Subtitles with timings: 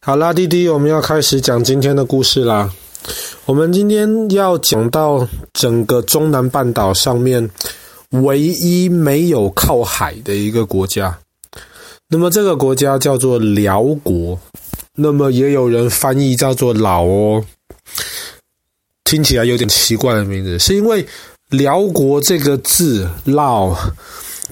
[0.00, 2.72] 好啦，弟弟，我们要开始讲今天的故事啦。
[3.46, 7.50] 我们今天要讲到整个中南半岛上面
[8.10, 11.18] 唯一没有靠海的一个国家，
[12.08, 14.38] 那么这个国家叫做辽国，
[14.94, 17.44] 那么也有人翻译叫做老挝，
[19.02, 21.04] 听起来有点奇怪的名字，是因为
[21.50, 23.76] 辽国这个字“老”，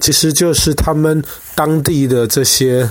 [0.01, 1.23] 其实就是他们
[1.55, 2.87] 当地的这些。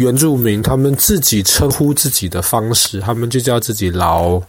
[0.00, 4.42] 原住民他们自己称呼自己的方式，他们就叫自己寮，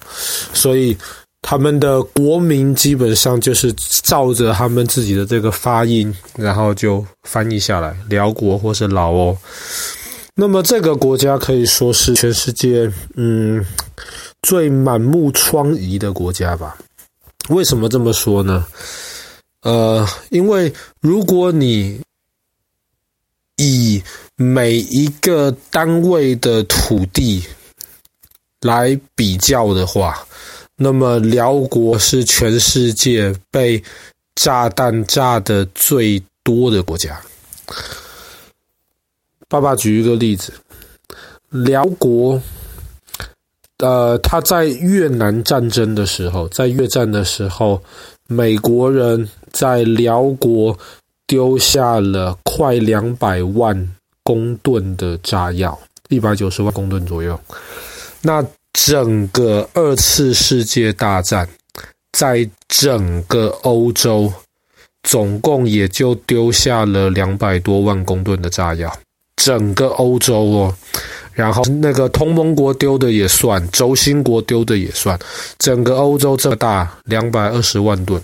[0.53, 0.97] 所以
[1.41, 3.73] 他们的国名基本上就是
[4.03, 9.37] 照着他们自己的这个发音，然后就翻译下来，辽国或是老挝。
[10.35, 13.63] 那么这个国家可以说是全世界嗯
[14.43, 16.77] 最满目疮痍的国家吧？
[17.49, 18.65] 为什么这么说呢？
[19.63, 21.99] 呃，因为如果你
[23.63, 24.01] 以
[24.35, 27.43] 每一个单位的土地
[28.61, 30.25] 来比较的话，
[30.75, 33.81] 那么辽国是全世界被
[34.33, 37.21] 炸弹炸的最多的国家。
[39.47, 40.51] 爸爸举一个例子，
[41.49, 42.41] 辽国，
[43.77, 47.83] 呃，他在越南战争的时候，在越战的时候，
[48.27, 50.75] 美国人在辽国
[51.31, 53.95] 丢下了快两百万。
[54.23, 55.77] 公吨的炸药，
[56.09, 57.37] 一百九十万公吨左右。
[58.21, 61.49] 那整个二次世界大战，
[62.11, 64.31] 在整个欧洲，
[65.01, 68.95] 总共也就丢下了两百多万公吨的炸药。
[69.35, 70.75] 整个欧洲哦，
[71.41, 75.17] 然后那个同盟国丢的也算，轴心国丢的也算，
[75.57, 78.21] 整个欧洲这么大，两百二十万吨。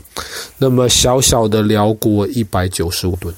[0.59, 3.33] 那么小小的辽国，一百九十五吨。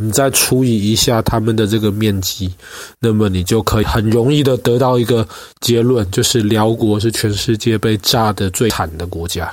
[0.00, 2.52] 你再除以一下他们的这个面积，
[2.98, 5.26] 那么你就可以很容易的得到一个
[5.60, 9.52] 结论，就是辽国是全世界被炸的最惨的国家。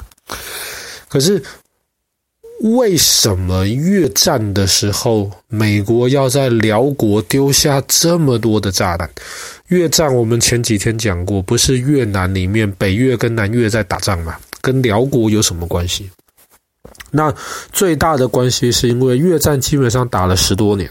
[1.07, 1.41] 可是
[2.73, 9.07] 为什么越战的时候，美国要在辽国丢下这么多的炸弹？
[9.67, 14.35] 越战我们前几天讲过，不是越南里面北越跟南越在打仗吗？
[14.61, 16.09] 跟辽国有什么关系？
[17.11, 17.31] 那
[17.71, 20.89] 最大的关系是因为越战基本上打了十多年，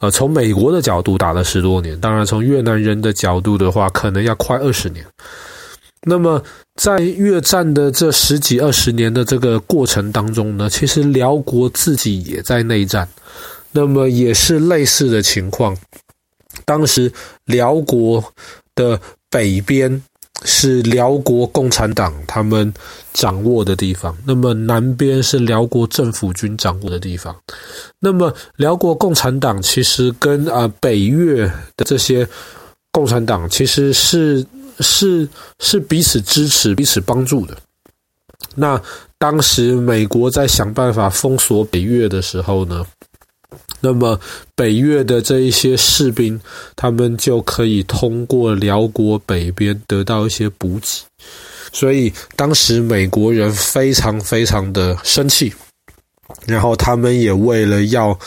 [0.00, 5.06] 呃，从美国的角度打了十多年，当然从越南人的角度的话，可能要快二十年。
[6.06, 6.42] 那么
[6.76, 13.08] 在越战的这十几二十年的这个过程当中呢，其实辽国自己也在内战，
[13.70, 15.76] 那么也是类似的情况。
[16.64, 17.12] 当时
[17.46, 18.22] 辽国
[18.74, 20.02] 的北边。
[20.44, 22.74] 是辽国共产党他们
[23.12, 27.32] 掌握的地方，那么南边是辽国政府军掌握的地方。
[28.00, 31.46] 那么辽国共产党其实跟啊北越
[31.76, 32.26] 的这些
[32.90, 34.44] 共产党其实是
[34.80, 35.28] 是
[35.60, 37.56] 是彼此支持、彼此帮助的。
[38.54, 38.80] 那
[39.18, 42.84] 当时美国在想办法封锁北越的时候呢，
[43.80, 44.18] 那么，
[44.54, 46.40] 北越的这一些士兵，
[46.76, 51.02] 他们就可以通过辽国北边得到一些补给，
[51.72, 55.52] 所以当时美国人非常非常的生气，
[56.46, 58.18] 然后他们也为了要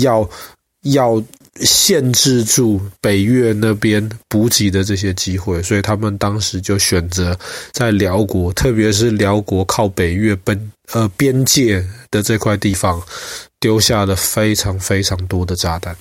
[0.00, 0.28] 要
[0.82, 1.22] 要
[1.60, 7.38] 限制住北越那边补给的这些机会，所以他们当时就选择
[7.72, 13.02] 在辽国，特别是辽国靠北越边呃边界的这块地方。
[13.60, 15.96] 丢下了非常非常多的炸弹，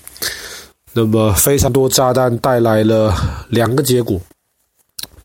[0.94, 4.22] 那么非常多炸弹带来了两个结果。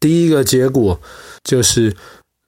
[0.00, 0.98] 第一个结果
[1.44, 1.94] 就是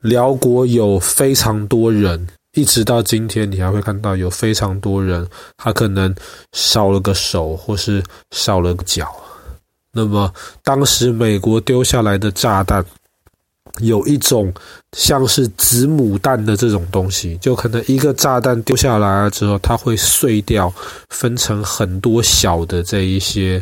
[0.00, 5.26] 辽国有非常多人，一直到今天你还会看到有非常多人，
[5.56, 6.14] 他可能
[6.52, 9.14] 少了个手或是少了个脚。
[9.92, 10.32] 那么
[10.62, 12.84] 当时美国丢下来的炸弹。
[13.80, 14.54] 有一种
[14.92, 20.72] 像是子母弹的这种东西，就可能一个炸弹丢下来了之后，它会碎掉，
[21.08, 23.60] 分成很多小的这一些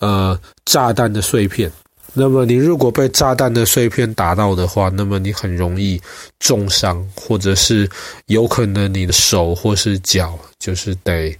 [0.00, 1.70] 呃炸弹的碎片。
[2.12, 6.00] 那么你如果被炸弹的碎片打到的话，那么你很容易
[6.38, 7.88] 重伤，或者是
[8.26, 11.36] 有可能你的手或是脚就是得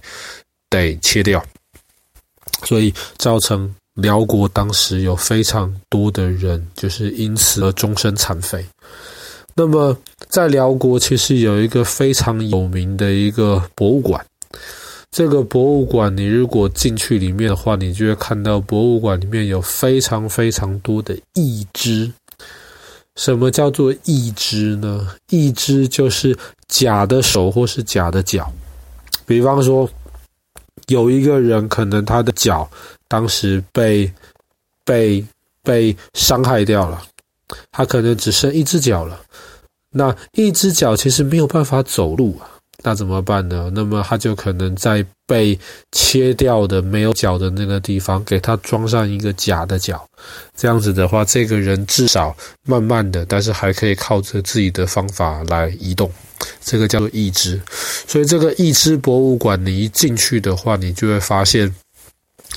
[0.69, 1.43] 得切掉，
[2.63, 3.73] 所以造成。
[3.95, 8.65] 辽国当时有非常多的人，就是因此而终身残废。
[9.53, 9.95] 那么，
[10.29, 14.25] 在辽国其实有一个非常有名的一个博物馆。
[15.13, 22.11] 这个博物馆，你如果进去里面的话，你就会看到博物馆里面有非常非常多的义肢。
[23.15, 25.07] 什么叫做义肢呢？
[25.29, 26.35] 义肢就是
[26.67, 28.51] 假的手或是假的脚。
[29.23, 29.87] 比方说，
[30.87, 32.67] 有一个人可能他的脚。
[33.07, 34.11] 当时被
[34.83, 35.23] 被
[35.61, 36.99] 被伤害掉了，
[37.71, 39.21] 他可能只剩一只脚了。
[39.91, 42.49] 那一只脚其实没有办法走路啊，
[42.83, 43.71] 那怎么办呢？
[43.73, 45.57] 那么他就可能在被
[45.93, 50.05] 切掉的没有脚的那个地方，给他装上一个假的脚。
[50.55, 52.35] 这样子的话，这个人至少
[52.65, 56.11] 慢慢的，但是还可以靠着自己的方法来移动。
[56.61, 57.59] 这个叫做义肢。
[58.05, 61.73] 所以这个义肢博物馆，你一进去的话，你就会发现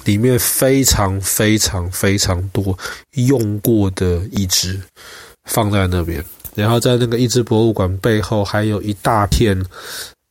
[0.05, 2.77] 里面非常非常非常多
[3.15, 4.81] 用过的义肢
[5.45, 6.25] 放在那边。
[6.57, 9.57] 然后在那个义肢博物馆背后，还有一大片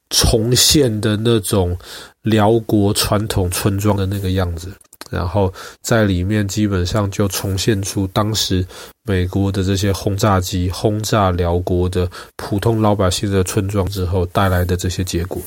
[0.09, 1.77] 重现的那种
[2.21, 4.73] 辽国传统村庄的那个样子。
[5.09, 8.65] 然后在里面基本上就重现出当时
[9.03, 15.41] 美国的这些轰炸机轰炸辽国的普通老百姓的村庄之后带来的这些结果。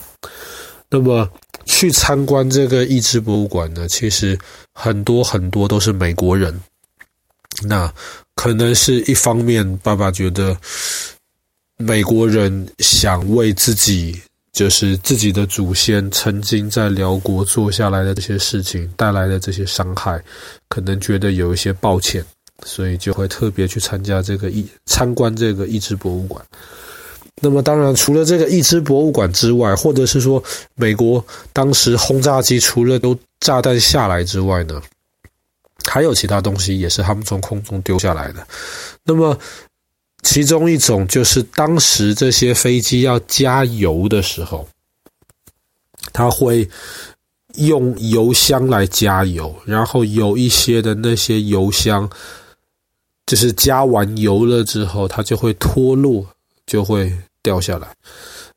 [0.88, 1.28] 那么
[1.64, 4.38] 去参观这个义肢博物馆呢，其实
[4.72, 6.58] 很多很多都是美国人。
[7.62, 7.92] 那。
[8.38, 10.56] 可能是一方面，爸爸觉得
[11.76, 14.16] 美国人想为自己，
[14.58, 20.20] 就是自己的祖先曾经在辽国做下来的这些事情带来的这些伤害，
[20.68, 22.24] 可能觉得有一些抱歉，
[22.66, 26.44] 所以就会特别去参加这个义参观这个义肢博物馆。
[27.40, 30.42] 那么，当然除了这个义肢博物馆之外，或者是说
[30.74, 34.82] 美国当时轰炸机除了都炸弹下来之外呢？
[35.88, 38.44] 还有其他东西也是他们从空中丢下来的。
[39.04, 39.38] 那么，
[40.30, 44.68] 其中一种就是当时这些飞机要加油的时候，
[46.12, 46.68] 他会
[47.54, 52.06] 用油箱来加油，然后有一些的那些油箱，
[53.24, 56.26] 就是加完油了之后，它就会脱落，
[56.66, 57.10] 就会
[57.42, 57.88] 掉下来。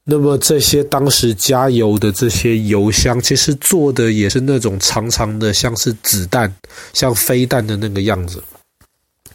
[0.03, 6.53] 那么这些当时加油的这些油箱，其实做的也是那种长长的，像是子弹、
[6.91, 8.43] 像飞弹的那个样子。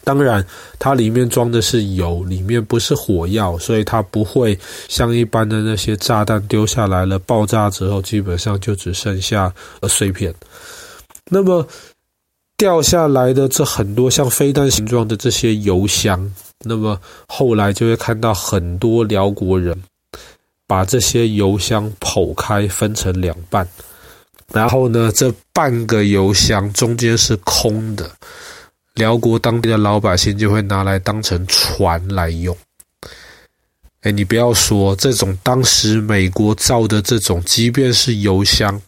[0.07, 0.41] 当然，
[0.79, 4.57] 它里面装的是油，里面不是火药，所以它不会
[4.87, 10.33] 像一般的那些炸弹丢下来了，爆炸之后基本上就只剩下呃碎片。
[11.29, 11.67] 那么
[12.55, 16.33] 掉下来的这很多像飞弹形状的这些油箱，
[16.63, 19.77] 那么后来就会看到很多辽国人。
[20.69, 23.65] 把这些油箱剖开，分成两半，
[24.51, 28.11] 然后呢，这半个油箱中间是空的，
[28.97, 32.55] 辽国当地的老百姓就会拿来当成船来用。
[34.01, 38.79] 哎，你不要说，这种当时美国造的这种，即便是油箱，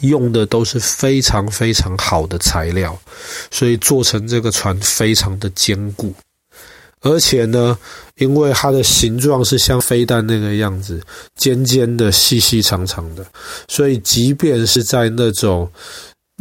[0.00, 2.98] 用的都是非常非常好的材料，
[3.50, 6.14] 所以做成这个船非常的坚固。
[7.00, 7.76] 而且呢，
[8.16, 11.02] 因为它的形状是像飞弹那个样子，
[11.36, 13.26] 尖尖的、细细长长的，
[13.68, 15.68] 所以即便是在那种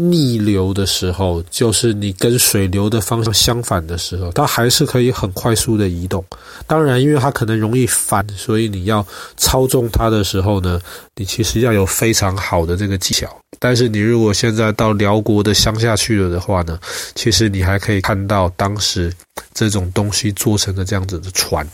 [0.10, 6.26] 逆流的时候，就是你跟水流的方向相反的时候，它还是可以很快速的移动。
[6.66, 9.06] 当然，因为它可能容易翻，所以你要
[9.38, 10.82] 操纵它的时候呢，
[11.16, 13.38] 你其实要有非常好的这个技巧。
[13.60, 16.80] 但是你如果现在到辽国的乡下去了的话呢，
[17.14, 19.14] 其实你还可以看到当时
[19.54, 21.68] 这种东西做成的这样子的船。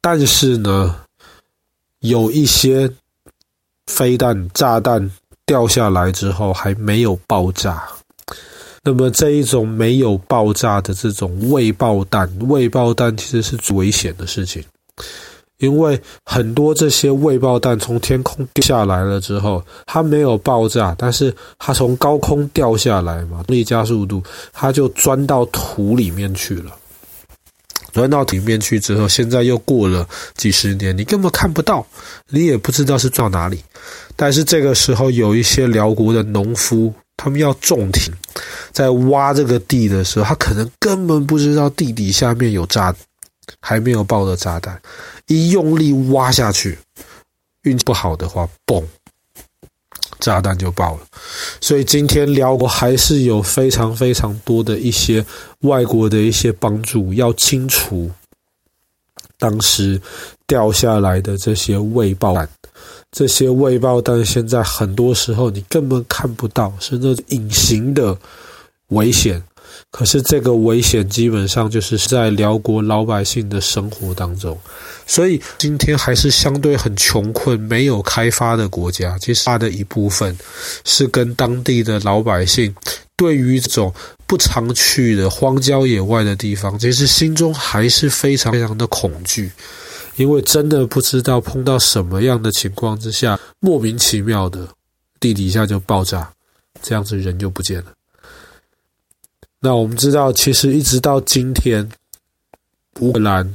[0.00, 0.96] 但是呢，
[2.00, 2.90] 有一些
[3.86, 5.10] 飞弹、炸弹
[5.46, 7.82] 掉下来之后还没有爆炸。
[8.84, 14.62] 那么这一种没有爆炸的这种未爆弹，未爆弹其实是最危险的事情。
[15.58, 24.20] 因为很多这些未爆弹从天空掉下来了之后，它没有爆炸，但是它从高空掉下来嘛，力加速度，
[24.52, 26.72] 它就钻到土里面去了。
[27.92, 31.86] 钻到里面去之后，现在又过了几十年，你根本看不到，
[32.28, 33.62] 你也不知道是撞哪里。
[34.16, 38.10] 但是这个时候，有一些辽国的农夫，他们要种田，
[38.72, 42.94] 在挖这个地的时候，他可能根本不知道地底下面有炸，
[43.60, 44.80] 还没有爆的炸弹。
[45.26, 46.78] 一用力挖下去，
[47.62, 48.82] 运气不好的话，嘣，
[50.22, 51.00] 炸弹就爆了。
[51.60, 55.22] 所以今天辽国还是有非常非常多的一些
[55.62, 58.10] 外国的一些帮助，要清除
[59.36, 60.00] 当时
[60.46, 62.48] 掉下来的这些未爆弹。
[63.10, 68.16] 这些未爆弹现在很多时候你根本看不到，是那种隐形的
[68.88, 69.42] 危险。
[69.92, 74.58] 可是这个危险基本上就是在辽国老百姓的生活当中，
[75.06, 79.18] 所以今天还是相对很穷困、没有开发的国家。
[79.18, 80.34] 其实它的一部分
[80.86, 82.74] 是跟当地的老百姓
[83.16, 83.92] 对于这种
[84.26, 89.52] 不常去的荒郊野外的地方，其实心中还是非常非常的恐惧，
[90.16, 94.66] 因为真的不知道碰到什么样的情况之下，莫名其妙的
[95.20, 96.32] 地底下就爆炸，
[96.82, 97.92] 这样子人就不见了。
[99.64, 101.88] 那我们知道，其实一直到今天，
[102.98, 103.48] 乌克兰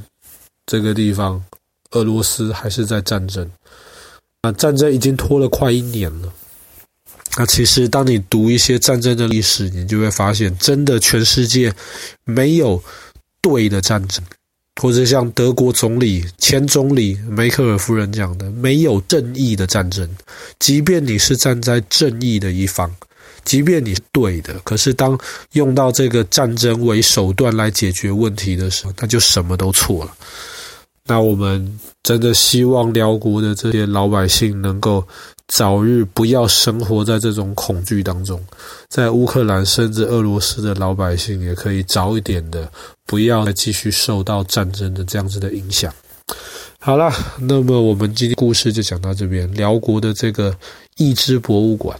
[0.64, 1.44] 这个地方，
[1.90, 3.46] 俄罗斯还是在战争。
[4.42, 6.32] 那战争已经拖了快一年了。
[7.36, 11.70] 那其实，当你读一些战争的历史，你就会发现，真的全世界
[12.24, 12.82] 没有
[13.42, 14.24] 对的战争，
[14.80, 20.08] 或者像德国总理、前总理梅克尔夫人讲的，没有正义的战争。
[20.58, 22.90] 即便你是站在正义的一方。
[23.44, 25.18] 即便你是对的，可是当
[25.52, 30.12] 用到这个战争为手段来解决问题的时候，那就什么都错了。
[31.04, 35.02] 那我们真的希望辽国的这些老百姓能够
[35.46, 38.38] 早日不要生活在这种恐惧当中，
[38.90, 42.70] 在乌克兰甚至俄罗斯的老百姓也可以早一点的
[43.06, 45.90] 不要再继续受到战争的这样子的影响。
[46.78, 50.54] 好了，那么我们今天故事就讲到这边，辽国的这个
[50.98, 51.98] 义肢博物馆。